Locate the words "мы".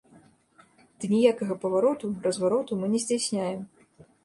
2.83-2.93